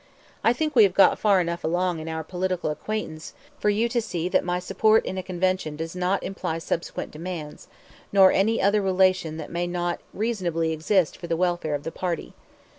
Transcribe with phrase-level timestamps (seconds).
[0.43, 4.01] I think we have got far enough along in our political acquaintance for you to
[4.01, 7.67] see that my support in a convention does not imply subsequent 'demands,'
[8.11, 12.33] nor any other relation that may not reasonably exist for the welfare of the party.